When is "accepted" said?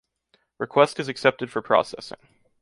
1.07-1.51